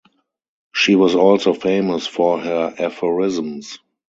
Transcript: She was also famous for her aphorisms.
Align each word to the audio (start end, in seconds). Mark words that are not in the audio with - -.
She 0.73 0.95
was 0.95 1.13
also 1.13 1.53
famous 1.53 2.07
for 2.07 2.39
her 2.39 2.73
aphorisms. 2.79 3.77